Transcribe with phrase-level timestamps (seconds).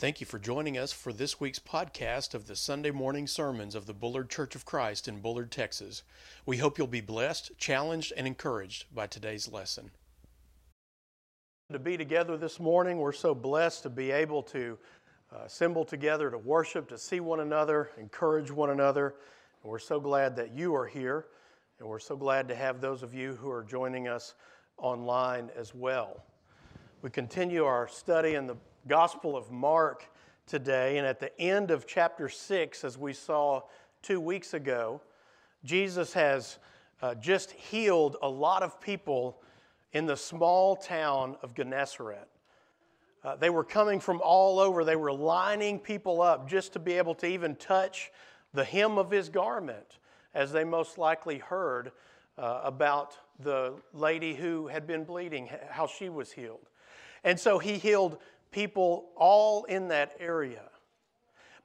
[0.00, 3.84] Thank you for joining us for this week's podcast of the Sunday morning sermons of
[3.84, 6.04] the Bullard Church of Christ in Bullard, Texas.
[6.46, 9.90] We hope you'll be blessed, challenged, and encouraged by today's lesson.
[11.70, 14.78] To be together this morning, we're so blessed to be able to
[15.34, 19.16] uh, assemble together to worship, to see one another, encourage one another.
[19.62, 21.26] And we're so glad that you are here,
[21.78, 24.34] and we're so glad to have those of you who are joining us
[24.78, 26.24] online as well.
[27.02, 28.56] We continue our study in the
[28.88, 30.10] Gospel of Mark
[30.46, 33.62] today, and at the end of chapter 6, as we saw
[34.02, 35.00] two weeks ago,
[35.64, 36.58] Jesus has
[37.02, 39.42] uh, just healed a lot of people
[39.92, 42.26] in the small town of Gennesaret.
[43.22, 44.82] Uh, they were coming from all over.
[44.82, 48.10] They were lining people up just to be able to even touch
[48.54, 49.98] the hem of his garment,
[50.34, 51.92] as they most likely heard
[52.38, 56.70] uh, about the lady who had been bleeding, how she was healed.
[57.22, 58.18] And so he healed
[58.50, 60.62] people all in that area.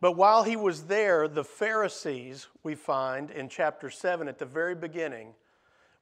[0.02, 4.76] But while he was there, the Pharisees, we find in chapter 7 at the very
[4.76, 5.34] beginning,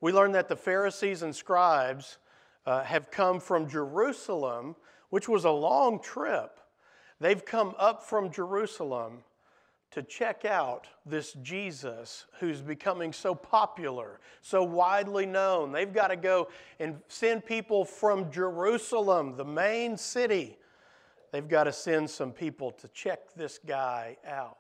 [0.02, 2.18] we learn that the Pharisees and scribes
[2.66, 4.76] uh, have come from Jerusalem,
[5.10, 6.60] which was a long trip.
[7.20, 9.24] They've come up from Jerusalem
[9.92, 15.72] to check out this Jesus who's becoming so popular, so widely known.
[15.72, 20.58] They've got to go and send people from Jerusalem, the main city.
[21.34, 24.60] They've got to send some people to check this guy out.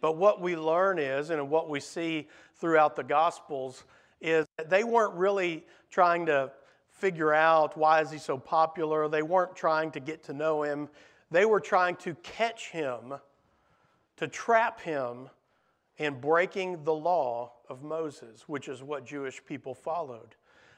[0.00, 3.84] But what we learn is, and what we see throughout the Gospels,
[4.18, 6.50] is that they weren't really trying to
[6.88, 9.08] figure out why is he so popular.
[9.08, 10.88] They weren't trying to get to know him.
[11.30, 13.12] They were trying to catch him
[14.16, 15.28] to trap him
[15.98, 20.34] in breaking the law of Moses, which is what Jewish people followed.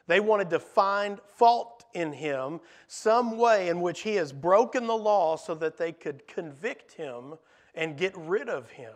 [0.07, 4.97] They wanted to find fault in him, some way in which he has broken the
[4.97, 7.35] law so that they could convict him
[7.75, 8.95] and get rid of him.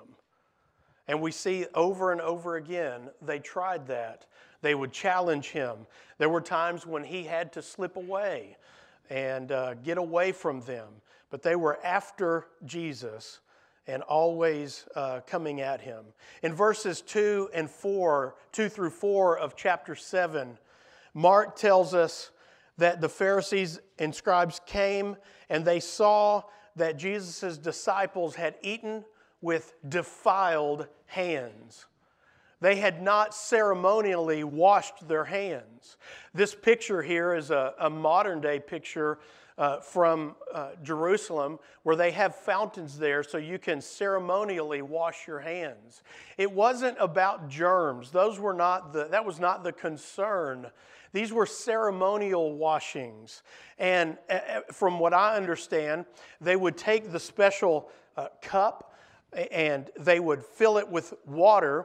[1.09, 4.27] And we see over and over again, they tried that.
[4.63, 5.79] They would challenge him.
[6.19, 8.57] There were times when he had to slip away
[9.09, 10.89] and uh, get away from them,
[11.31, 13.41] but they were after Jesus
[13.87, 16.05] and always uh, coming at him.
[16.43, 20.57] In verses 2 and 4, 2 through 4 of chapter 7,
[21.15, 22.31] Mark tells us
[22.79, 25.17] that the Pharisees and scribes came
[25.49, 26.43] and they saw
[26.77, 29.05] that Jesus' disciples had eaten
[29.41, 31.87] with defiled hands.
[32.61, 35.97] They had not ceremonially washed their hands.
[36.35, 39.19] This picture here is a, a modern day picture
[39.61, 45.39] uh, from uh, Jerusalem where they have fountains there so you can ceremonially wash your
[45.39, 46.03] hands.
[46.39, 48.11] It wasn't about germs.
[48.11, 50.69] Those were not the, that was not the concern.
[51.13, 53.43] These were ceremonial washings.
[53.79, 56.07] And uh, uh from what I understand,
[56.41, 58.95] they would take the special uh, cup
[59.53, 61.85] and they would fill it with water.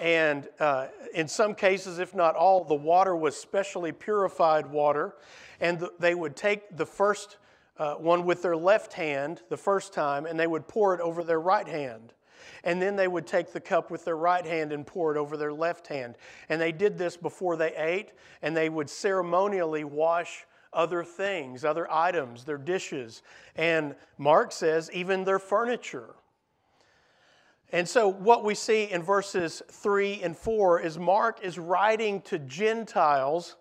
[0.00, 5.16] And uh, in some cases, if not all, the water was specially purified water
[5.60, 7.38] and they would take the first
[7.78, 11.22] uh, one with their left hand the first time, and they would pour it over
[11.22, 12.12] their right hand.
[12.64, 15.36] And then they would take the cup with their right hand and pour it over
[15.36, 16.16] their left hand.
[16.48, 18.12] And they did this before they ate,
[18.42, 23.22] and they would ceremonially wash other things, other items, their dishes.
[23.56, 26.14] And Mark says, even their furniture.
[27.72, 32.38] And so, what we see in verses 3 and 4 is Mark is writing to
[32.38, 33.56] Gentiles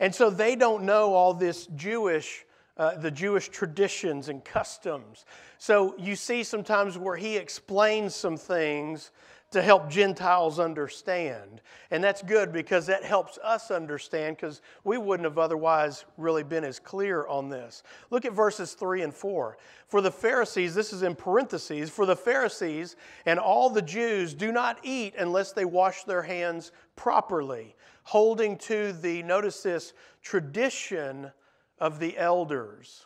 [0.00, 2.44] and so they don't know all this Jewish,
[2.76, 5.24] uh, the Jewish traditions and customs.
[5.58, 9.10] So you see sometimes where he explains some things
[9.52, 11.60] to help Gentiles understand.
[11.90, 16.64] And that's good because that helps us understand because we wouldn't have otherwise really been
[16.64, 17.82] as clear on this.
[18.10, 19.56] Look at verses 3 and 4.
[19.86, 24.50] For the Pharisees, this is in parentheses, for the Pharisees and all the Jews do
[24.50, 27.76] not eat unless they wash their hands properly
[28.06, 31.32] holding to the, notice this, tradition
[31.80, 33.04] of the elders.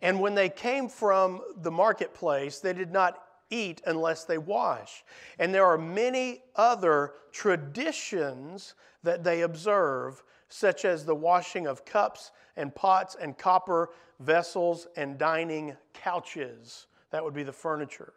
[0.00, 5.04] And when they came from the marketplace, they did not eat unless they wash.
[5.38, 12.30] And there are many other traditions that they observe, such as the washing of cups
[12.56, 13.90] and pots and copper
[14.20, 16.86] vessels and dining couches.
[17.10, 18.14] That would be the furniture.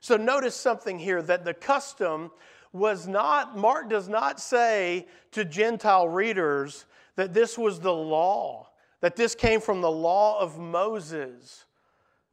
[0.00, 2.30] So notice something here that the custom
[2.72, 6.84] was not, Mark does not say to Gentile readers
[7.16, 8.68] that this was the law,
[9.00, 11.64] that this came from the law of Moses.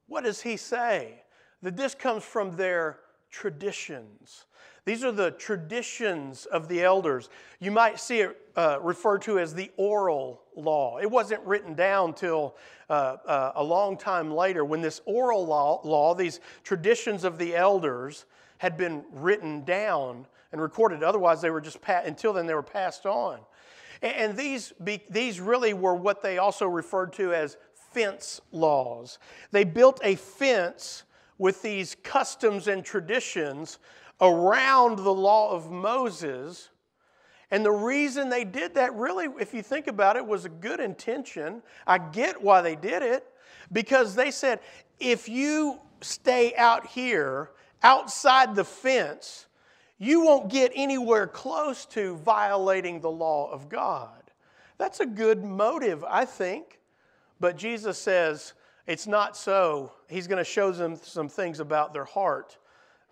[0.07, 1.23] What does he say?
[1.61, 2.99] That this comes from their
[3.31, 4.45] traditions.
[4.85, 7.29] These are the traditions of the elders.
[7.59, 10.99] You might see it uh, referred to as the oral law.
[10.99, 12.55] It wasn't written down till
[12.88, 17.55] uh, uh, a long time later when this oral law, law, these traditions of the
[17.55, 18.25] elders,
[18.57, 21.03] had been written down and recorded.
[21.03, 23.39] Otherwise, they were just pa- until then they were passed on.
[24.01, 27.57] And, and these be, these really were what they also referred to as
[27.91, 29.19] fence laws.
[29.51, 31.03] They built a fence
[31.37, 33.79] with these customs and traditions
[34.21, 36.69] around the law of Moses.
[37.51, 40.79] And the reason they did that, really, if you think about it, was a good
[40.79, 41.61] intention.
[41.85, 43.25] I get why they did it.
[43.71, 44.59] Because they said,
[44.99, 47.51] if you stay out here,
[47.85, 49.45] outside the fence,
[49.99, 54.23] you won't get anywhere close to violating the law of God.
[54.79, 56.79] That's a good motive, I think.
[57.39, 58.53] But Jesus says
[58.87, 59.91] it's not so.
[60.09, 62.57] He's going to show them some things about their heart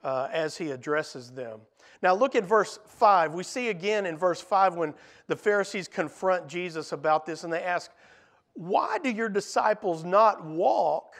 [0.04, 1.60] uh, as he addresses them.
[2.02, 3.34] Now, look at verse 5.
[3.34, 4.94] We see again in verse 5 when
[5.28, 7.92] the Pharisees confront Jesus about this and they ask,
[8.54, 11.14] Why do your disciples not walk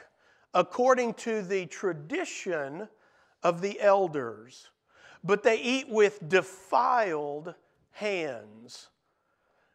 [0.52, 2.88] according to the tradition
[3.44, 4.70] of the elders,
[5.22, 7.54] but they eat with defiled
[7.92, 8.88] hands?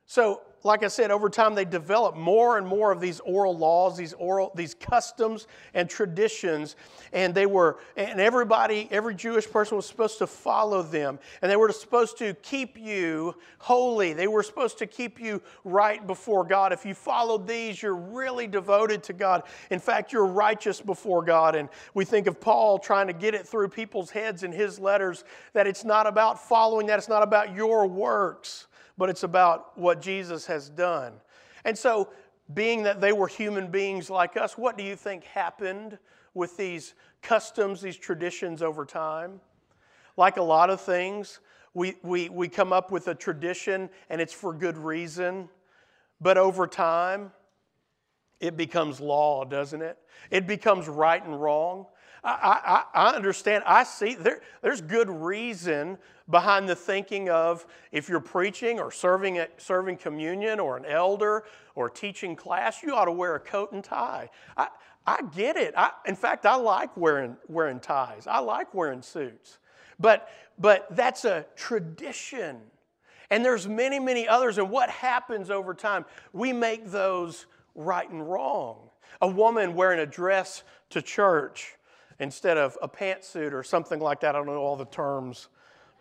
[0.10, 3.96] So, like I said, over time they developed more and more of these oral laws,
[3.96, 5.46] these oral, these customs
[5.76, 6.76] and traditions,
[7.14, 11.56] and they were, and everybody, every Jewish person was supposed to follow them, and they
[11.56, 14.14] were supposed to keep you holy.
[14.14, 16.74] They were supposed to keep you right before God.
[16.74, 19.44] If you followed these, you're really devoted to God.
[19.70, 21.54] In fact, you're righteous before God.
[21.54, 25.24] And we think of Paul trying to get it through people's heads in his letters
[25.54, 28.66] that it's not about following that, it's not about your works
[29.00, 31.14] but it's about what Jesus has done.
[31.64, 32.10] And so,
[32.54, 35.98] being that they were human beings like us, what do you think happened
[36.34, 39.40] with these customs, these traditions over time?
[40.18, 41.40] Like a lot of things,
[41.74, 45.48] we, we, we come up with a tradition and it's for good reason,
[46.20, 47.32] but over time,
[48.42, 49.98] it becomes law, doesn't it?
[50.30, 51.86] It becomes right and wrong.
[52.24, 55.98] I, I, I understand, I see there, there's good reason
[56.30, 61.46] behind the thinking of if you're preaching or serving, serving communion or an elder
[61.76, 64.30] or teaching class, you ought to wear a coat and tie.
[64.58, 64.68] I,
[65.08, 65.74] I get it.
[65.76, 69.60] I, in fact, I like wearing, wearing ties, I like wearing suits.
[70.00, 72.58] But, but that's a tradition.
[73.30, 74.58] And there's many, many others.
[74.58, 76.06] And what happens over time?
[76.34, 77.46] We make those
[77.76, 78.90] right and wrong.
[79.22, 81.76] A woman wearing a dress to church
[82.20, 84.36] instead of a pantsuit or something like that.
[84.36, 85.48] I don't know all the terms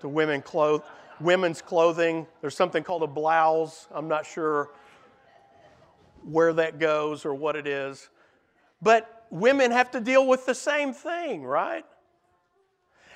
[0.01, 0.85] to women cloth,
[1.21, 2.27] women's clothing.
[2.41, 3.87] There's something called a blouse.
[3.93, 4.71] I'm not sure
[6.25, 8.09] where that goes or what it is.
[8.83, 11.85] But women have to deal with the same thing, right?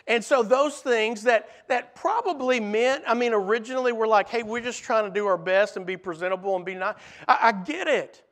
[0.07, 4.61] And so those things that, that probably meant, I mean, originally we're like, hey, we're
[4.61, 6.97] just trying to do our best and be presentable and be nice.
[7.29, 8.23] I, I get it.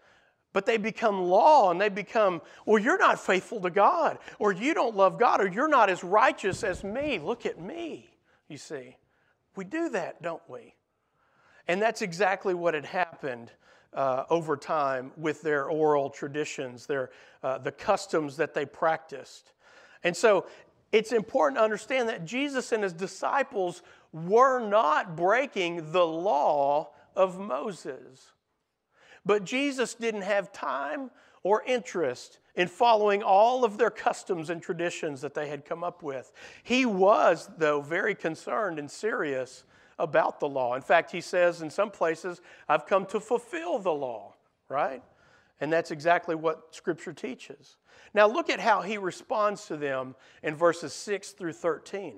[0.53, 4.75] But they become law and they become, well, you're not faithful to God, or you
[4.75, 7.19] don't love God, or you're not as righteous as me.
[7.19, 8.11] Look at me,
[8.49, 8.97] you see.
[9.55, 10.75] We do that, don't we?
[11.69, 13.53] And that's exactly what had happened
[13.95, 17.11] uh, over time with their oral traditions, their,
[17.43, 19.53] uh, the customs that they practiced.
[20.03, 20.47] And so
[20.93, 23.83] it's important to understand that Jesus and his disciples
[24.13, 28.33] were not breaking the law of Moses.
[29.25, 31.11] But Jesus didn't have time
[31.43, 36.03] or interest in following all of their customs and traditions that they had come up
[36.03, 36.33] with.
[36.63, 39.65] He was, though, very concerned and serious
[39.99, 40.75] about the law.
[40.75, 44.35] In fact, he says in some places, I've come to fulfill the law,
[44.69, 45.03] right?
[45.61, 47.77] And that's exactly what Scripture teaches.
[48.15, 52.15] Now, look at how he responds to them in verses 6 through 13.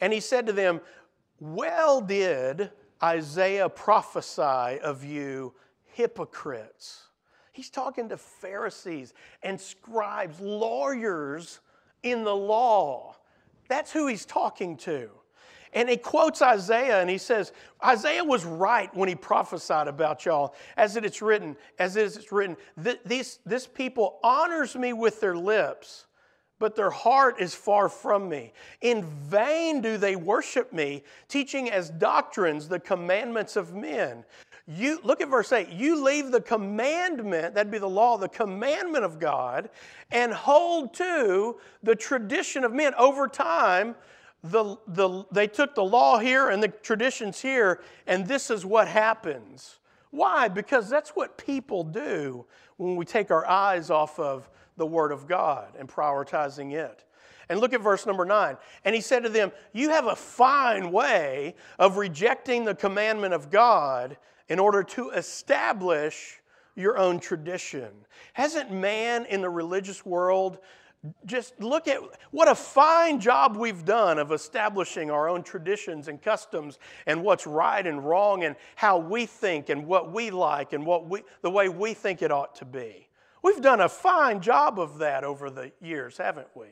[0.00, 0.80] And he said to them,
[1.40, 2.70] Well did
[3.02, 5.54] Isaiah prophesy of you
[5.84, 7.02] hypocrites.
[7.52, 11.60] He's talking to Pharisees and scribes, lawyers
[12.02, 13.16] in the law.
[13.68, 15.10] That's who he's talking to.
[15.74, 17.52] And he quotes Isaiah and he says,
[17.84, 20.54] Isaiah was right when he prophesied about y'all.
[20.76, 25.36] As it is written, as it is written, this, this people honors me with their
[25.36, 26.06] lips,
[26.62, 28.52] but their heart is far from me.
[28.82, 34.24] In vain do they worship me, teaching as doctrines the commandments of men.
[34.68, 35.70] You look at verse 8.
[35.70, 39.70] You leave the commandment, that'd be the law, the commandment of God,
[40.12, 42.94] and hold to the tradition of men.
[42.94, 43.96] Over time,
[44.44, 48.86] the, the, they took the law here and the traditions here, and this is what
[48.86, 49.80] happens.
[50.12, 50.46] Why?
[50.46, 55.26] Because that's what people do when we take our eyes off of the Word of
[55.26, 57.04] God and prioritizing it.
[57.48, 58.56] And look at verse number nine.
[58.84, 63.50] And he said to them, You have a fine way of rejecting the commandment of
[63.50, 64.16] God
[64.48, 66.40] in order to establish
[66.74, 67.90] your own tradition.
[68.32, 70.58] Hasn't man in the religious world
[71.26, 71.98] just look at
[72.30, 77.44] what a fine job we've done of establishing our own traditions and customs and what's
[77.44, 81.50] right and wrong and how we think and what we like and what we, the
[81.50, 83.08] way we think it ought to be.
[83.42, 86.66] We've done a fine job of that over the years, haven't we?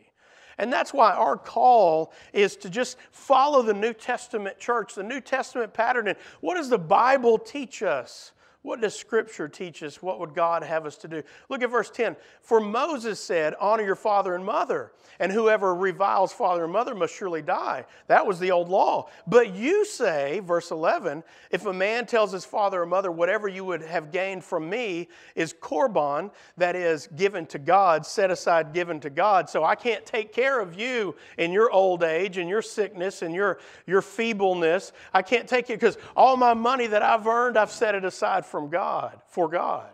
[0.59, 5.21] And that's why our call is to just follow the New Testament church, the New
[5.21, 6.07] Testament pattern.
[6.09, 8.33] And what does the Bible teach us?
[8.63, 10.03] What does Scripture teach us?
[10.03, 11.23] What would God have us to do?
[11.49, 12.15] Look at verse 10.
[12.43, 17.15] For Moses said, Honor your father and mother, and whoever reviles father and mother must
[17.15, 17.87] surely die.
[18.09, 19.09] That was the old law.
[19.27, 23.65] But you say, verse 11, if a man tells his father or mother, Whatever you
[23.65, 28.99] would have gained from me is korban, that is, given to God, set aside, given
[29.01, 29.49] to God.
[29.49, 33.35] So I can't take care of you in your old age and your sickness and
[33.35, 34.93] your, your feebleness.
[35.13, 38.47] I can't take it because all my money that I've earned, I've set it aside
[38.51, 39.89] from God, for God.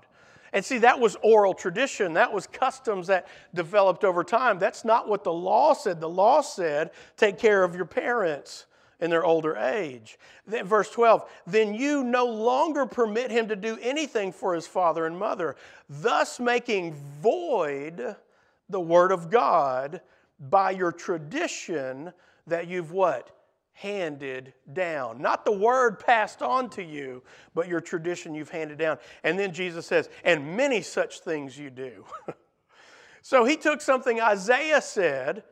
[0.52, 2.14] And see, that was oral tradition.
[2.14, 4.58] That was customs that developed over time.
[4.58, 6.00] That's not what the law said.
[6.00, 8.66] The law said, take care of your parents
[9.00, 10.18] in their older age.
[10.46, 15.04] Then, verse 12, then you no longer permit him to do anything for his father
[15.04, 15.56] and mother,
[15.90, 18.16] thus making void
[18.70, 20.00] the word of God
[20.40, 22.12] by your tradition
[22.46, 23.35] that you've what?
[23.76, 25.20] Handed down.
[25.20, 27.22] Not the word passed on to you,
[27.54, 28.96] but your tradition you've handed down.
[29.22, 32.06] And then Jesus says, and many such things you do.
[33.22, 35.44] so he took something Isaiah said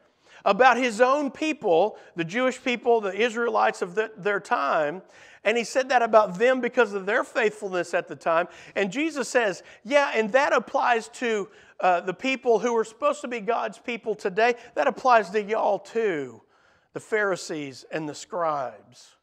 [0.43, 5.02] about his own people, the Jewish people, the Israelites of the, their time,
[5.45, 8.49] and he said that about them because of their faithfulness at the time.
[8.75, 13.28] And Jesus says, yeah, and that applies to uh, the people who are supposed to
[13.28, 14.54] be God's people today.
[14.76, 16.40] That applies to y'all too
[16.94, 19.16] the Pharisees and the scribes.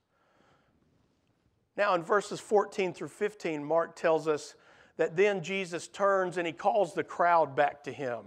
[1.77, 4.55] Now, in verses 14 through 15, Mark tells us
[4.97, 8.19] that then Jesus turns and he calls the crowd back to him.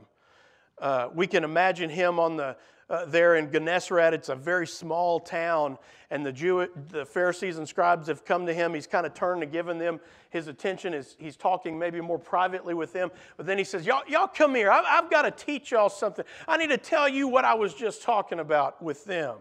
[0.78, 2.56] Uh, we can imagine him on the,
[2.90, 4.12] uh, there in Gennesaret.
[4.12, 5.78] It's a very small town,
[6.10, 8.74] and the, Jew, the Pharisees and scribes have come to him.
[8.74, 10.00] He's kind of turned to giving them
[10.30, 10.92] his attention.
[10.92, 13.10] He's, he's talking maybe more privately with them.
[13.36, 14.70] But then he says, Y'all, y'all come here.
[14.70, 16.24] I, I've got to teach y'all something.
[16.46, 19.36] I need to tell you what I was just talking about with them.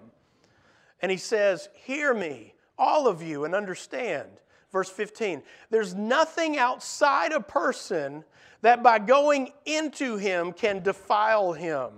[1.01, 4.29] And he says, Hear me, all of you, and understand.
[4.71, 8.23] Verse 15 There's nothing outside a person
[8.62, 11.91] that by going into him can defile him.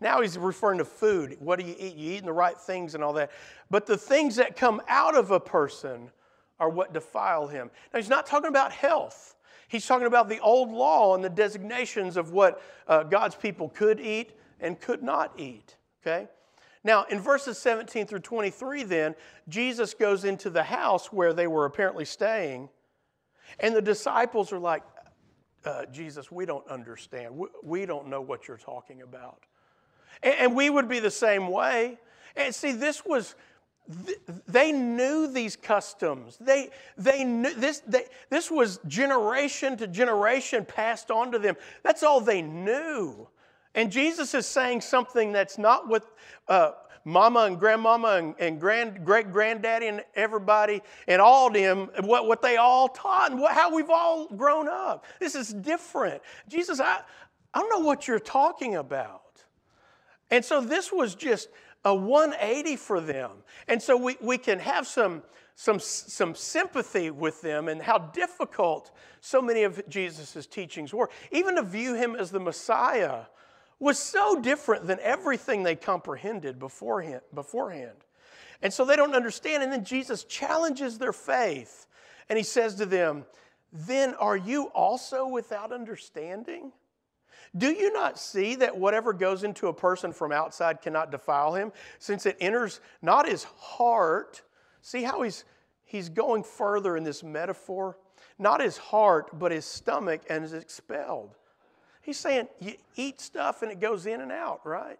[0.00, 1.36] Now he's referring to food.
[1.40, 1.96] What do you eat?
[1.96, 3.30] You eating the right things and all that.
[3.70, 6.10] But the things that come out of a person
[6.58, 7.70] are what defile him.
[7.92, 9.36] Now he's not talking about health.
[9.68, 14.00] He's talking about the old law and the designations of what uh, God's people could
[14.00, 15.76] eat and could not eat.
[16.02, 16.28] Okay?
[16.84, 19.16] Now, in verses 17 through 23, then,
[19.48, 22.68] Jesus goes into the house where they were apparently staying,
[23.58, 24.84] and the disciples are like,
[25.64, 27.36] uh, Jesus, we don't understand.
[27.36, 29.42] We, we don't know what you're talking about.
[30.22, 31.98] And, we would be the same way.
[32.36, 33.34] And see, this was,
[34.46, 36.36] they knew these customs.
[36.40, 41.56] They, they knew this, they, this was generation to generation passed on to them.
[41.82, 43.28] That's all they knew.
[43.74, 46.04] And Jesus is saying something that's not what
[46.48, 46.72] uh,
[47.04, 52.42] mama and grandmama and, and grand, great granddaddy and everybody and all them, what, what
[52.42, 55.04] they all taught and what, how we've all grown up.
[55.20, 56.20] This is different.
[56.48, 57.00] Jesus, I,
[57.54, 59.22] I don't know what you're talking about.
[60.30, 61.48] And so this was just
[61.84, 63.30] a 180 for them.
[63.68, 65.22] And so we, we can have some,
[65.54, 68.90] some, some sympathy with them and how difficult
[69.20, 71.08] so many of Jesus' teachings were.
[71.30, 73.22] Even to view him as the Messiah
[73.78, 77.22] was so different than everything they comprehended beforehand.
[77.34, 77.96] beforehand.
[78.62, 79.62] And so they don't understand.
[79.62, 81.86] And then Jesus challenges their faith
[82.28, 83.26] and he says to them,
[83.72, 86.72] Then are you also without understanding?
[87.56, 91.72] Do you not see that whatever goes into a person from outside cannot defile him,
[91.98, 94.42] since it enters not his heart?
[94.82, 95.44] See how he's,
[95.84, 97.96] he's going further in this metaphor?
[98.38, 101.36] Not his heart, but his stomach, and is expelled.
[102.02, 104.98] He's saying you eat stuff and it goes in and out, right?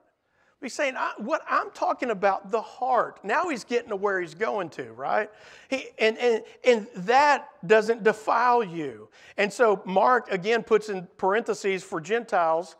[0.62, 3.20] He's saying, what I'm talking about, the heart.
[3.22, 5.30] Now he's getting to where he's going to, right?
[5.68, 9.08] He, and, and, and that doesn't defile you.
[9.36, 12.75] And so Mark again puts in parentheses for Gentiles,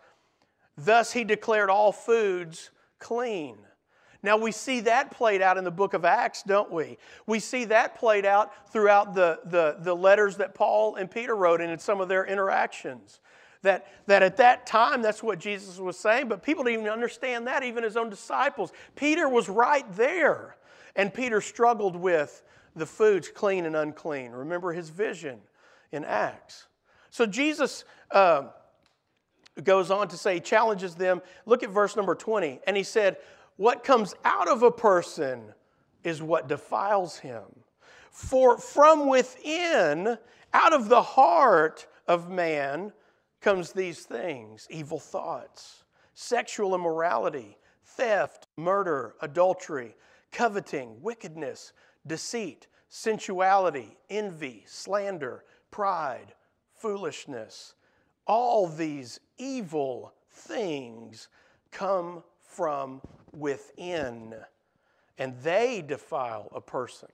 [0.78, 3.59] thus he declared all foods clean.
[4.23, 6.97] Now we see that played out in the book of Acts, don't we?
[7.26, 11.61] We see that played out throughout the, the, the letters that Paul and Peter wrote
[11.61, 13.21] and in some of their interactions
[13.66, 17.46] that, that at that time that's what Jesus was saying, but people didn't even understand
[17.46, 18.73] that, even his own disciples.
[18.94, 20.56] Peter was right there,
[20.96, 22.42] and Peter struggled with
[22.75, 24.32] the foods clean and unclean.
[24.32, 25.38] Remember his vision
[25.92, 26.66] in Acts.
[27.11, 28.49] So Jesus uh,
[29.62, 31.23] goes on to say, challenges them.
[31.46, 32.61] Look at verse number 20.
[32.66, 33.16] And he said,
[33.56, 35.54] What comes out of a person
[36.04, 37.44] is what defiles him.
[38.11, 40.18] For from within,
[40.52, 42.92] out of the heart of man,
[43.40, 49.95] comes these things evil thoughts, sexual immorality, theft, murder, adultery,
[50.33, 51.73] coveting, wickedness,
[52.07, 56.35] deceit, sensuality, envy, slander, pride,
[56.75, 57.75] foolishness.
[58.26, 61.28] All these evil things
[61.71, 63.00] come from
[63.33, 64.35] within,
[65.19, 67.09] and they defile a person.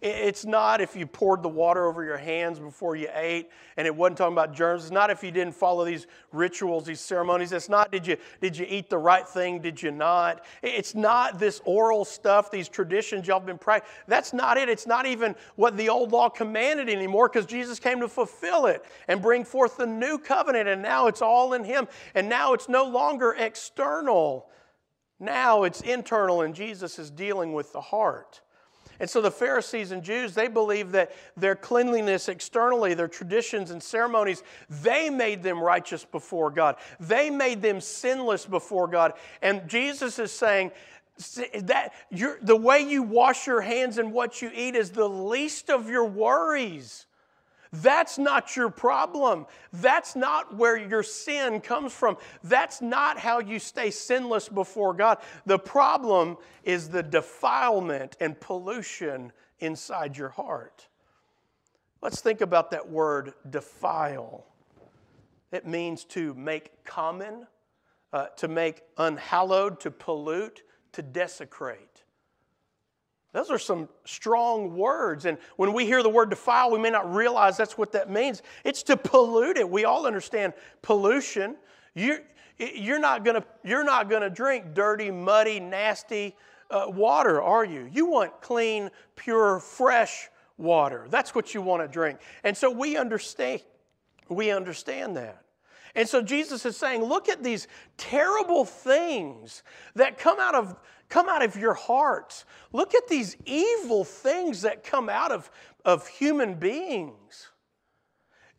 [0.00, 3.94] It's not if you poured the water over your hands before you ate and it
[3.94, 4.84] wasn't talking about germs.
[4.84, 7.52] It's not if you didn't follow these rituals, these ceremonies.
[7.52, 10.44] It's not did you, did you eat the right thing, did you not?
[10.62, 13.92] It's not this oral stuff, these traditions y'all have been practicing.
[14.06, 14.68] That's not it.
[14.68, 18.84] It's not even what the old law commanded anymore because Jesus came to fulfill it
[19.08, 20.68] and bring forth the new covenant.
[20.68, 21.88] And now it's all in Him.
[22.14, 24.48] And now it's no longer external.
[25.18, 28.40] Now it's internal, and Jesus is dealing with the heart.
[29.00, 33.82] And so the Pharisees and Jews, they believed that their cleanliness externally, their traditions and
[33.82, 36.76] ceremonies, they made them righteous before God.
[36.98, 39.14] They made them sinless before God.
[39.42, 40.72] And Jesus is saying,
[41.62, 41.94] that
[42.42, 46.04] the way you wash your hands and what you eat is the least of your
[46.04, 47.06] worries.
[47.72, 49.46] That's not your problem.
[49.72, 52.16] That's not where your sin comes from.
[52.42, 55.18] That's not how you stay sinless before God.
[55.46, 60.88] The problem is the defilement and pollution inside your heart.
[62.00, 64.46] Let's think about that word defile.
[65.50, 67.46] It means to make common,
[68.12, 71.97] uh, to make unhallowed, to pollute, to desecrate.
[73.32, 75.26] Those are some strong words.
[75.26, 78.42] And when we hear the word defile, we may not realize that's what that means.
[78.64, 79.68] It's to pollute it.
[79.68, 81.56] We all understand pollution.
[81.94, 82.20] You're,
[82.58, 83.42] you're not going
[84.08, 86.34] gonna drink dirty, muddy, nasty
[86.70, 87.88] uh, water, are you?
[87.92, 91.06] You want clean, pure, fresh water.
[91.10, 92.18] That's what you want to drink.
[92.44, 93.62] And so we understand,
[94.28, 95.42] we understand that.
[95.94, 99.62] And so Jesus is saying, look at these terrible things
[99.94, 100.76] that come out of
[101.08, 102.44] come out of your hearts.
[102.72, 105.50] Look at these evil things that come out of,
[105.84, 107.48] of human beings.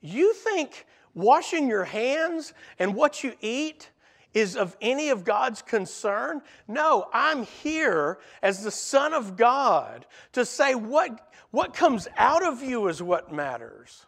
[0.01, 3.89] You think washing your hands and what you eat
[4.33, 6.41] is of any of God's concern?
[6.67, 12.61] No, I'm here as the Son of God to say what, what comes out of
[12.61, 14.05] you is what matters.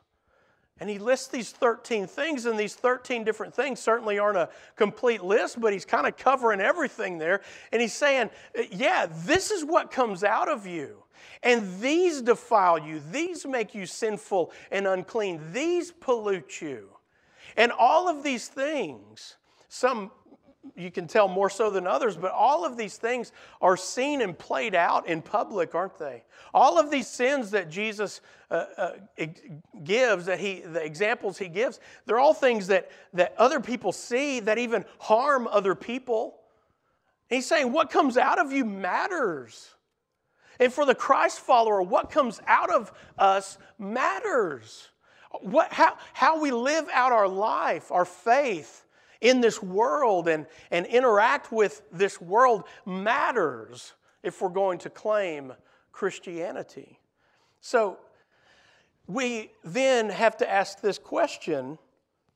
[0.82, 5.24] And he lists these 13 things, and these 13 different things certainly aren't a complete
[5.24, 7.42] list, but he's kind of covering everything there.
[7.72, 8.32] And he's saying,
[8.72, 11.04] yeah, this is what comes out of you.
[11.44, 16.90] And these defile you, these make you sinful and unclean, these pollute you.
[17.56, 19.38] And all of these things,
[19.70, 20.10] some
[20.76, 24.38] you can tell more so than others, but all of these things are seen and
[24.38, 26.24] played out in public, aren't they?
[26.54, 28.22] All of these sins that Jesus
[28.52, 28.92] uh, uh,
[29.84, 34.40] gives, that he, the examples he gives, they're all things that, that other people see
[34.42, 36.36] that even harm other people.
[37.30, 39.70] And he's saying, what comes out of you matters.
[40.60, 44.90] And for the Christ follower, what comes out of us matters.
[45.40, 48.86] What, how, how we live out our life, our faith,
[49.22, 55.54] in this world and, and interact with this world matters if we're going to claim
[55.92, 57.00] Christianity.
[57.62, 57.98] So
[59.08, 61.78] we then have to ask this question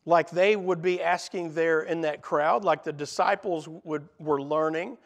[0.06, 4.98] like they would be asking there in that crowd, like the disciples would, were learning.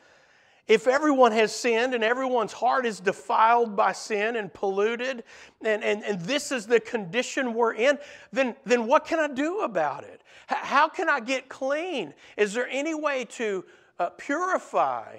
[0.69, 5.23] If everyone has sinned and everyone's heart is defiled by sin and polluted,
[5.65, 7.97] and, and, and this is the condition we're in,
[8.31, 10.21] then, then what can I do about it?
[10.49, 12.13] H- how can I get clean?
[12.37, 13.65] Is there any way to
[13.97, 15.17] uh, purify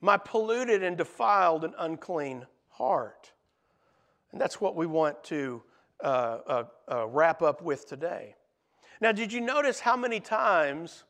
[0.00, 3.30] my polluted and defiled and unclean heart?
[4.32, 5.62] And that's what we want to
[6.02, 8.36] uh, uh, uh wrap up with today.
[9.02, 11.04] Now, did you notice how many times?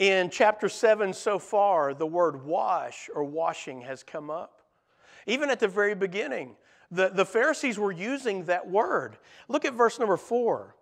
[0.00, 4.62] In chapter 7 so far, the word wash or washing has come up.
[5.26, 6.56] Even at the very beginning,
[6.90, 9.18] the, the Pharisees were using that word.
[9.46, 10.74] Look at verse number 4.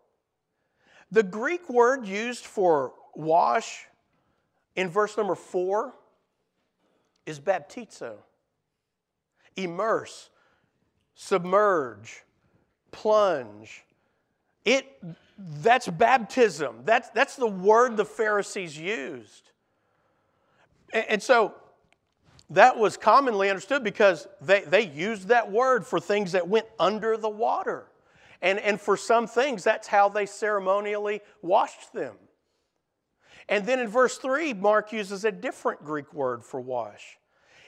[1.10, 3.86] The Greek word used for wash
[4.76, 5.92] in verse number 4
[7.26, 8.18] is baptizo.
[9.56, 10.30] Immerse,
[11.16, 12.22] submerge,
[12.92, 13.84] plunge.
[14.64, 15.02] It
[15.38, 16.80] That's baptism.
[16.84, 19.50] That's, that's the word the Pharisees used.
[20.92, 21.54] And, and so
[22.50, 27.16] that was commonly understood because they, they used that word for things that went under
[27.16, 27.86] the water.
[28.42, 32.14] And, and for some things, that's how they ceremonially washed them.
[33.48, 37.18] And then in verse 3, Mark uses a different Greek word for wash.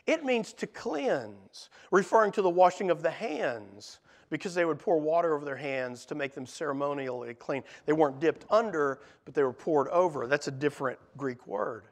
[0.06, 4.98] It means to cleanse, referring to the washing of the hands, because they would pour
[4.98, 7.62] water over their hands to make them ceremonially clean.
[7.84, 10.26] They weren't dipped under, but they were poured over.
[10.26, 11.84] That's a different Greek word.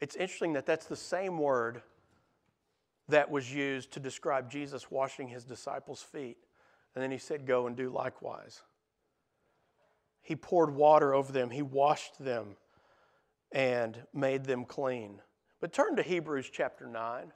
[0.00, 1.82] It's interesting that that's the same word
[3.08, 6.38] that was used to describe Jesus washing his disciples' feet.
[6.94, 8.62] And then he said, Go and do likewise.
[10.22, 12.56] He poured water over them, he washed them,
[13.52, 15.20] and made them clean.
[15.60, 17.32] But turn to Hebrews chapter 9.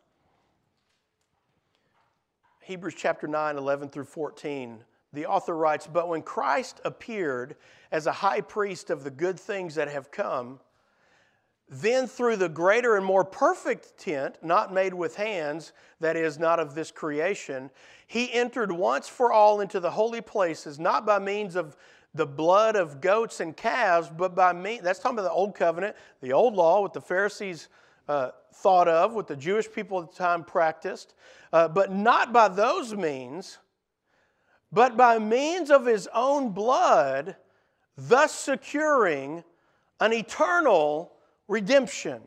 [2.71, 4.85] Hebrews chapter 9, 11 through 14.
[5.13, 7.57] The author writes, But when Christ appeared
[7.91, 10.61] as a high priest of the good things that have come,
[11.69, 16.61] then through the greater and more perfect tent, not made with hands, that is, not
[16.61, 17.71] of this creation,
[18.07, 21.77] he entered once for all into the holy places, not by means of
[22.15, 25.97] the blood of goats and calves, but by means, that's talking about the old covenant,
[26.23, 27.69] the old law, what the Pharisees
[28.11, 31.15] uh, thought of, what the Jewish people at the time practiced,
[31.53, 33.59] uh, but not by those means,
[34.73, 37.37] but by means of his own blood,
[37.97, 39.45] thus securing
[40.01, 41.13] an eternal
[41.47, 42.21] redemption.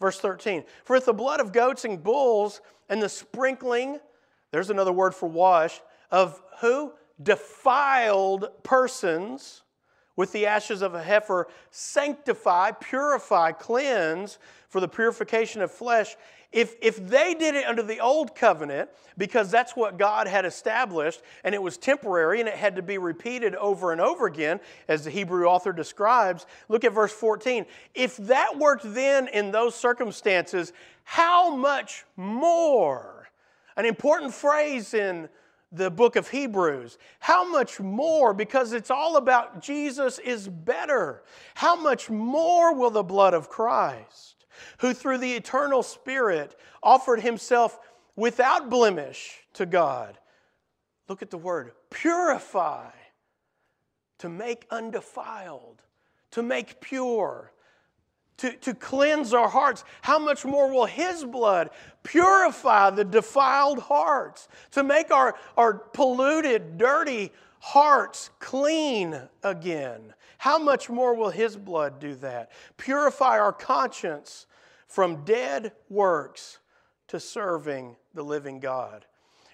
[0.00, 4.00] Verse 13 For if the blood of goats and bulls and the sprinkling,
[4.50, 5.80] there's another word for wash,
[6.10, 6.92] of who?
[7.22, 9.61] Defiled persons
[10.16, 16.16] with the ashes of a heifer sanctify, purify, cleanse for the purification of flesh.
[16.52, 21.22] If, if they did it under the old covenant, because that's what God had established,
[21.44, 25.04] and it was temporary and it had to be repeated over and over again, as
[25.04, 27.64] the Hebrew author describes, look at verse 14.
[27.94, 33.30] If that worked then in those circumstances, how much more?
[33.76, 35.30] An important phrase in
[35.72, 36.98] the book of Hebrews.
[37.18, 41.22] How much more, because it's all about Jesus is better,
[41.54, 44.44] how much more will the blood of Christ,
[44.78, 47.80] who through the eternal Spirit offered himself
[48.14, 50.18] without blemish to God?
[51.08, 52.90] Look at the word purify,
[54.18, 55.82] to make undefiled,
[56.30, 57.50] to make pure,
[58.42, 61.70] to, to cleanse our hearts, how much more will His blood
[62.02, 70.12] purify the defiled hearts, to make our, our polluted, dirty hearts clean again?
[70.38, 72.50] How much more will His blood do that?
[72.78, 74.46] Purify our conscience
[74.88, 76.58] from dead works
[77.06, 79.06] to serving the living God.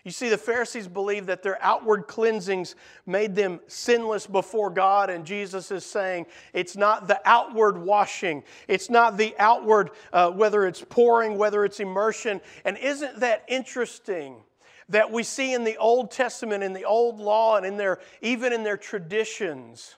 [0.04, 5.24] You see, the Pharisees believed that their outward cleansings made them sinless before God, and
[5.24, 10.84] Jesus is saying it's not the outward washing, it's not the outward, uh, whether it's
[10.88, 12.40] pouring, whether it's immersion.
[12.64, 14.36] And isn't that interesting?
[14.90, 18.54] That we see in the Old Testament, in the Old Law, and in their, even
[18.54, 19.96] in their traditions,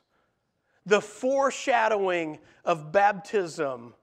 [0.85, 3.95] the foreshadowing of baptism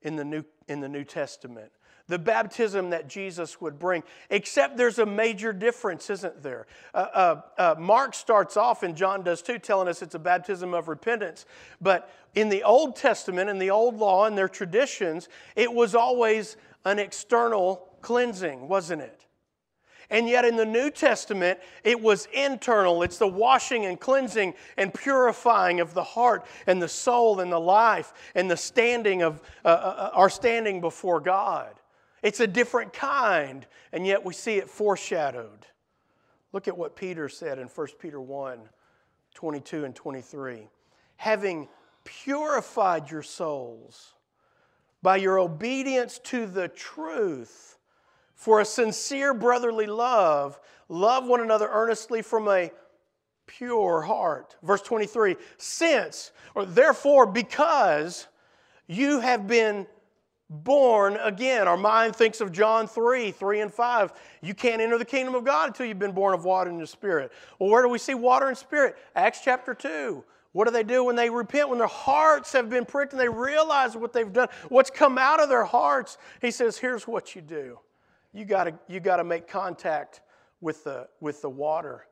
[0.00, 1.70] in the New, in the New Testament
[2.12, 4.02] the baptism that Jesus would bring.
[4.28, 6.66] Except there's a major difference, isn't there?
[6.92, 10.74] Uh, uh, uh, Mark starts off, and John does too, telling us it's a baptism
[10.74, 11.46] of repentance.
[11.80, 16.58] But in the Old Testament, in the Old Law, and their traditions, it was always
[16.84, 19.24] an external cleansing, wasn't it?
[20.10, 23.02] And yet in the New Testament, it was internal.
[23.02, 27.58] It's the washing and cleansing and purifying of the heart and the soul and the
[27.58, 31.72] life and the standing of uh, uh, our standing before God.
[32.22, 35.66] It's a different kind, and yet we see it foreshadowed.
[36.52, 38.60] Look at what Peter said in 1 Peter 1
[39.34, 40.68] 22 and 23.
[41.16, 41.68] Having
[42.04, 44.12] purified your souls
[45.02, 47.78] by your obedience to the truth
[48.34, 52.70] for a sincere brotherly love, love one another earnestly from a
[53.46, 54.56] pure heart.
[54.62, 58.26] Verse 23 Since, or therefore, because
[58.86, 59.86] you have been
[60.52, 61.66] born again.
[61.66, 64.12] Our mind thinks of John 3, 3 and 5.
[64.42, 66.86] You can't enter the kingdom of God until you've been born of water and the
[66.86, 67.32] Spirit.
[67.58, 68.96] Well, where do we see water and Spirit?
[69.16, 70.22] Acts chapter 2.
[70.52, 71.70] What do they do when they repent?
[71.70, 75.40] When their hearts have been pricked and they realize what they've done, what's come out
[75.40, 76.18] of their hearts?
[76.42, 77.78] He says, Here's what you do.
[78.34, 80.20] You gotta, you gotta make contact
[80.60, 82.06] with the, with the water.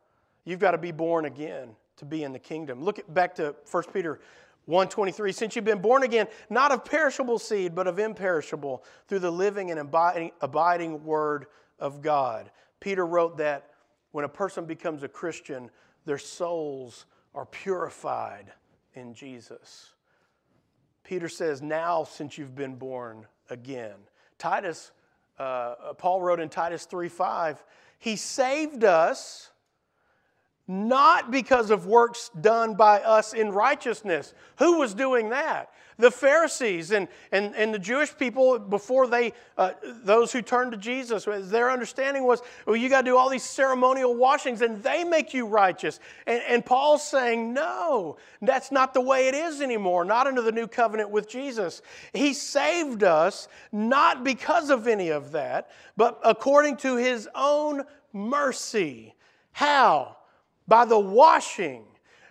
[0.44, 2.82] You've got to be born again to be in the kingdom.
[2.82, 4.20] Look at, back to 1 Peter
[4.66, 9.30] 123 since you've been born again not of perishable seed but of imperishable through the
[9.30, 11.46] living and abiding, word
[11.78, 13.70] of god peter wrote that
[14.12, 15.70] when a person becomes a christian
[16.04, 18.52] their souls are purified
[18.94, 19.90] in Jesus.
[21.04, 23.96] Peter says, Now, since you've been born again.
[24.38, 24.92] Titus,
[25.38, 27.62] uh, Paul wrote in Titus 3 5,
[27.98, 29.50] He saved us
[30.70, 34.34] not because of works done by us in righteousness.
[34.60, 35.72] Who was doing that?
[35.98, 39.72] The Pharisees and, and, and the Jewish people before they, uh,
[40.04, 43.42] those who turned to Jesus, their understanding was, well, you got to do all these
[43.42, 45.98] ceremonial washings and they make you righteous.
[46.28, 50.52] And, and Paul's saying, no, that's not the way it is anymore, not under the
[50.52, 51.82] new covenant with Jesus.
[52.12, 59.16] He saved us not because of any of that, but according to his own mercy.
[59.50, 60.16] How?
[60.70, 61.82] By the washing.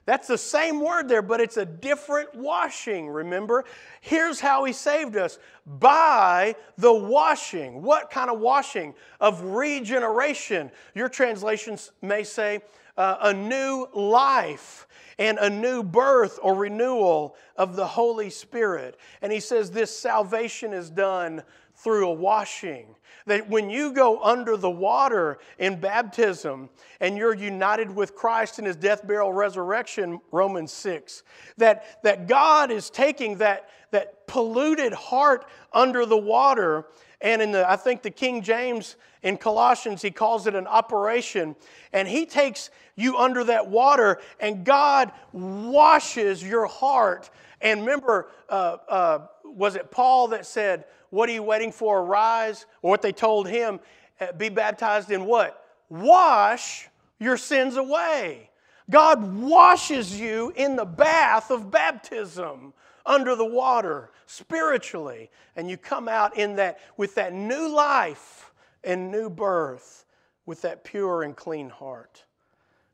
[0.05, 3.65] That's the same word there, but it's a different washing, remember?
[4.01, 7.83] Here's how he saved us by the washing.
[7.83, 8.95] What kind of washing?
[9.19, 10.71] Of regeneration.
[10.95, 12.61] Your translations may say
[12.97, 14.87] uh, a new life
[15.19, 18.97] and a new birth or renewal of the Holy Spirit.
[19.21, 21.43] And he says this salvation is done
[21.83, 22.95] through a washing.
[23.25, 28.65] That when you go under the water in baptism and you're united with Christ in
[28.65, 31.23] his death, burial, resurrection, Romans 6,
[31.57, 36.85] that, that God is taking that, that polluted heart under the water.
[37.21, 41.55] And in the, I think the King James in Colossians, he calls it an operation.
[41.93, 47.29] And he takes you under that water, and God washes your heart.
[47.61, 51.99] And remember, uh, uh, was it Paul that said, what are you waiting for?
[51.99, 52.65] Arise.
[52.81, 53.79] Or what they told him,
[54.19, 55.63] uh, be baptized in what?
[55.89, 56.87] Wash
[57.19, 58.49] your sins away.
[58.89, 62.73] God washes you in the bath of baptism
[63.05, 68.51] under the water spiritually and you come out in that with that new life
[68.83, 70.05] and new birth
[70.45, 72.23] with that pure and clean heart.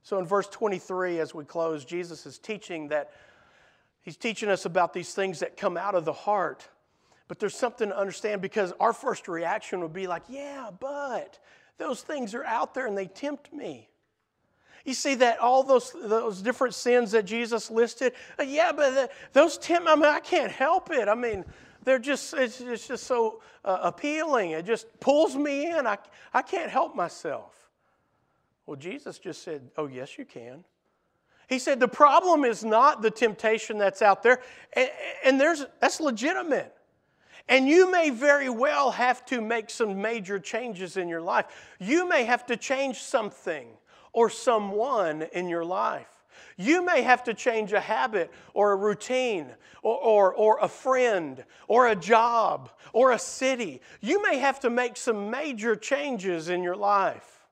[0.03, 3.11] So in verse 23 as we close Jesus is teaching that
[4.01, 6.67] he's teaching us about these things that come out of the heart
[7.27, 11.39] but there's something to understand because our first reaction would be like, yeah, but
[11.77, 13.89] those things are out there and they tempt me.
[14.85, 18.13] You see that all those, those different sins that Jesus listed?
[18.39, 21.07] Uh, yeah, but the, those tempt I mean, I can't help it.
[21.07, 21.43] I mean,
[21.83, 24.51] they're just, it's, it's just so uh, appealing.
[24.51, 25.87] It just pulls me in.
[25.87, 25.97] I,
[26.33, 27.53] I can't help myself.
[28.67, 30.63] Well, Jesus just said, oh, yes, you can.
[31.47, 34.41] He said, the problem is not the temptation that's out there,
[34.73, 34.89] and,
[35.23, 36.75] and there's, that's legitimate.
[37.47, 41.45] And you may very well have to make some major changes in your life.
[41.79, 43.67] You may have to change something
[44.13, 46.07] or someone in your life.
[46.57, 49.47] You may have to change a habit or a routine
[49.83, 53.81] or, or, or, a friend or a job or a city.
[54.01, 57.45] You may have to make some major changes in your life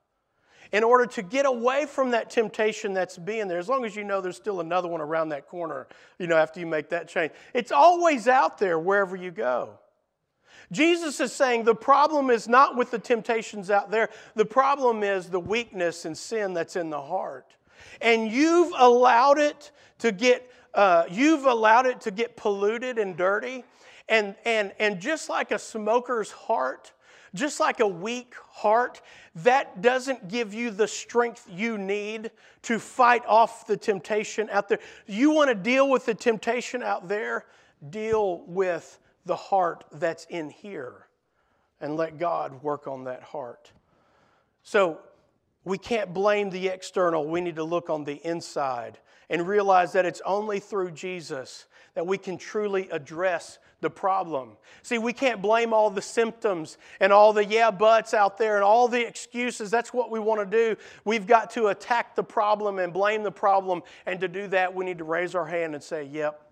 [0.72, 4.02] in order to get away from that temptation that's being there, as long as you
[4.02, 5.86] know there's still another one around that corner,
[6.18, 7.30] you know, after you make that change.
[7.52, 9.78] It's always out there wherever you go.
[10.74, 15.28] Jesus is saying the problem is not with the temptations out there, the problem is
[15.30, 17.54] the weakness and sin that's in the heart.
[18.00, 23.64] And you've allowed it to get, uh, you've allowed it to get polluted and dirty.
[24.08, 26.92] And, and, and just like a smoker's heart,
[27.34, 29.00] just like a weak heart,
[29.36, 32.30] that doesn't give you the strength you need
[32.62, 34.78] to fight off the temptation out there.
[35.06, 37.46] You want to deal with the temptation out there,
[37.90, 41.06] deal with the heart that's in here
[41.80, 43.72] and let God work on that heart.
[44.62, 44.98] So
[45.64, 47.26] we can't blame the external.
[47.26, 48.98] We need to look on the inside
[49.30, 54.56] and realize that it's only through Jesus that we can truly address the problem.
[54.82, 58.64] See, we can't blame all the symptoms and all the yeah buts out there and
[58.64, 59.70] all the excuses.
[59.70, 60.80] That's what we want to do.
[61.04, 63.82] We've got to attack the problem and blame the problem.
[64.06, 66.50] And to do that, we need to raise our hand and say, yep,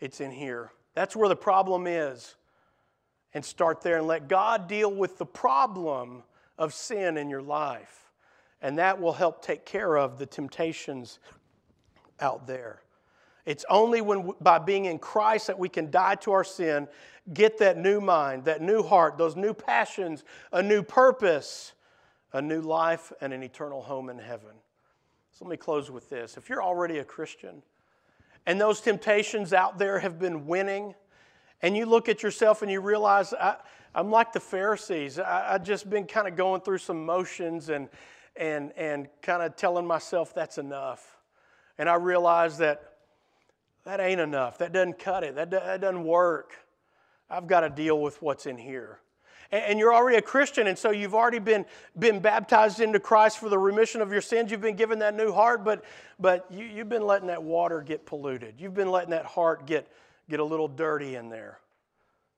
[0.00, 0.70] it's in here.
[1.00, 2.34] That's where the problem is.
[3.32, 6.24] And start there and let God deal with the problem
[6.58, 8.10] of sin in your life.
[8.60, 11.18] And that will help take care of the temptations
[12.20, 12.82] out there.
[13.46, 16.86] It's only when by being in Christ that we can die to our sin,
[17.32, 21.72] get that new mind, that new heart, those new passions, a new purpose,
[22.34, 24.52] a new life, and an eternal home in heaven.
[25.32, 26.36] So let me close with this.
[26.36, 27.62] If you're already a Christian,
[28.46, 30.94] and those temptations out there have been winning,
[31.62, 33.56] and you look at yourself and you realize, I,
[33.94, 35.18] am like the Pharisees.
[35.18, 37.88] I, I've just been kind of going through some motions and,
[38.36, 41.18] and, and kind of telling myself that's enough.
[41.78, 42.90] And I realize that
[43.84, 44.58] that ain't enough.
[44.58, 46.52] That doesn't cut it, that, that doesn't work.
[47.28, 48.98] I've got to deal with what's in here.
[49.52, 51.66] And you're already a Christian, and so you've already been,
[51.98, 54.50] been baptized into Christ for the remission of your sins.
[54.50, 55.84] You've been given that new heart, but,
[56.20, 58.54] but you, you've been letting that water get polluted.
[58.58, 59.90] You've been letting that heart get,
[60.28, 61.58] get a little dirty in there.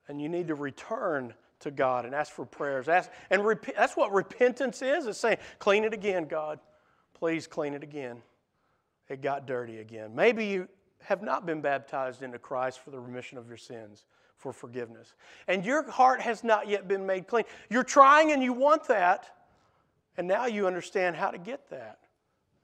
[0.08, 2.88] And you need to return to God and ask for prayers.
[2.88, 5.06] Ask, and rep- that's what repentance is.
[5.06, 6.60] It's saying, clean it again, God.
[7.14, 8.22] Please clean it again.
[9.08, 10.14] It got dirty again.
[10.14, 10.68] Maybe you
[11.02, 14.06] have not been baptized into Christ for the remission of your sins
[14.42, 15.14] for forgiveness.
[15.46, 17.44] And your heart has not yet been made clean.
[17.70, 19.36] You're trying and you want that,
[20.16, 22.00] and now you understand how to get that.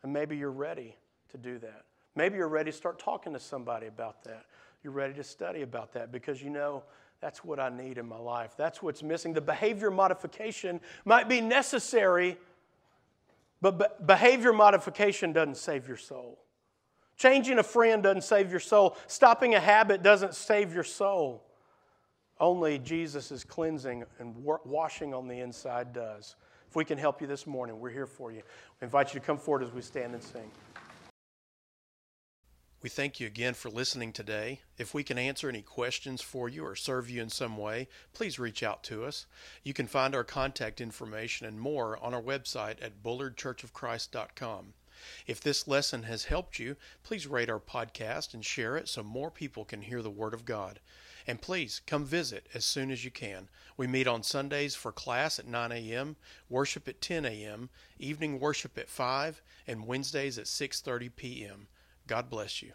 [0.03, 0.97] And maybe you're ready
[1.31, 1.85] to do that.
[2.17, 4.47] Maybe you're ready to start talking to somebody about that.
[4.83, 6.83] You're ready to study about that because you know
[7.21, 8.55] that's what I need in my life.
[8.57, 9.33] That's what's missing.
[9.33, 12.39] The behavior modification might be necessary,
[13.61, 16.41] but behavior modification doesn't save your soul.
[17.17, 18.97] Changing a friend doesn't save your soul.
[19.09, 21.45] Stopping a habit doesn't save your soul.
[22.41, 26.37] Only Jesus' cleansing and washing on the inside does.
[26.69, 28.43] If we can help you this morning, we're here for you.
[28.81, 30.51] We invite you to come forward as we stand and sing.
[32.81, 34.61] We thank you again for listening today.
[34.77, 38.39] If we can answer any questions for you or serve you in some way, please
[38.39, 39.27] reach out to us.
[39.65, 44.75] You can find our contact information and more on our website at bullardchurchofchrist.com.
[45.27, 49.33] If this lesson has helped you, please rate our podcast and share it so more
[49.33, 50.79] people can hear the Word of God.
[51.29, 53.51] And please come visit as soon as you can.
[53.77, 56.17] We meet on Sundays for class at 9 a.m.,
[56.49, 61.69] worship at 10 a.m., evening worship at 5, and Wednesdays at 6:30 p.m.
[62.07, 62.73] God bless you.